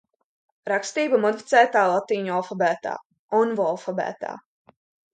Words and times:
Rakstība 0.71 1.19
modificētā 1.25 1.85
latīņu 1.93 2.35
alfabētā– 2.39 2.97
Onvu 3.45 3.71
alfabētā. 3.71 4.37